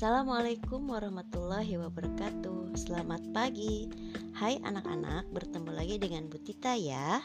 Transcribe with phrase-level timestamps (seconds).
[0.00, 2.72] Assalamualaikum warahmatullahi wabarakatuh.
[2.72, 3.84] Selamat pagi.
[4.32, 7.20] Hai anak-anak bertemu lagi dengan Bu Tita ya.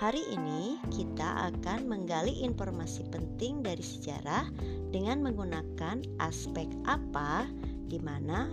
[0.00, 4.48] Hari ini kita akan menggali informasi penting dari sejarah
[4.88, 7.44] Dengan menggunakan aspek apa,
[7.84, 8.48] di mana,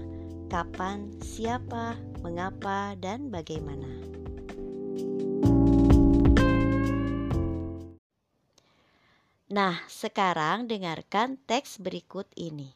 [0.52, 3.88] kapan, siapa, mengapa, dan bagaimana.
[9.48, 12.76] Nah, sekarang dengarkan teks berikut ini.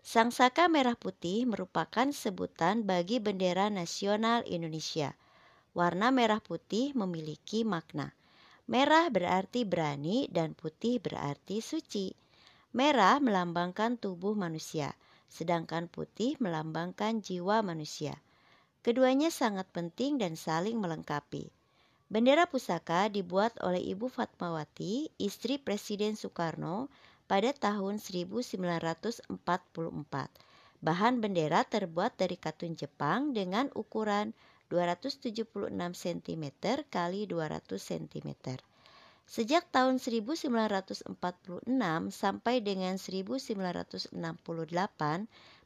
[0.00, 5.12] Sang saka merah putih merupakan sebutan bagi bendera nasional Indonesia.
[5.76, 8.16] Warna merah putih memiliki makna.
[8.64, 12.16] Merah berarti berani dan putih berarti suci.
[12.72, 14.96] Merah melambangkan tubuh manusia,
[15.28, 18.16] sedangkan putih melambangkan jiwa manusia.
[18.80, 21.52] Keduanya sangat penting dan saling melengkapi.
[22.10, 26.90] Bendera pusaka dibuat oleh Ibu Fatmawati, istri Presiden Soekarno,
[27.30, 29.30] pada tahun 1944.
[30.82, 34.34] Bahan bendera terbuat dari katun Jepang dengan ukuran
[34.74, 37.30] 276 cm x 200
[37.70, 38.30] cm.
[39.30, 41.06] Sejak tahun 1946
[42.10, 44.10] sampai dengan 1968,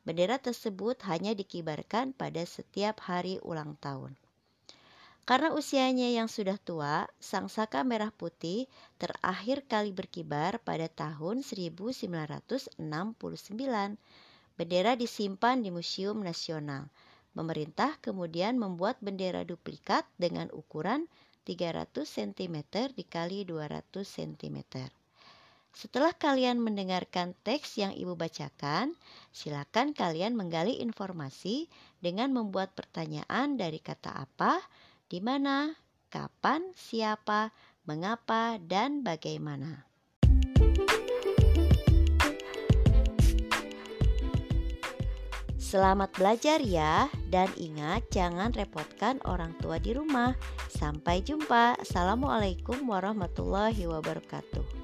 [0.04, 4.20] bendera tersebut hanya dikibarkan pada setiap hari ulang tahun.
[5.24, 8.68] Karena usianya yang sudah tua, sang saka merah putih
[9.00, 12.76] terakhir kali berkibar pada tahun 1969.
[14.54, 16.92] Bendera disimpan di Museum Nasional.
[17.32, 21.08] Pemerintah kemudian membuat bendera duplikat dengan ukuran
[21.48, 22.56] 300 cm
[22.92, 24.58] dikali 200 cm.
[25.74, 28.94] Setelah kalian mendengarkan teks yang Ibu bacakan,
[29.34, 31.66] silakan kalian menggali informasi
[31.98, 34.62] dengan membuat pertanyaan dari kata apa,
[35.08, 35.76] di mana,
[36.08, 37.52] kapan, siapa,
[37.84, 39.88] mengapa, dan bagaimana.
[45.74, 50.38] Selamat belajar ya, dan ingat jangan repotkan orang tua di rumah.
[50.70, 51.74] Sampai jumpa.
[51.82, 54.83] Assalamualaikum warahmatullahi wabarakatuh.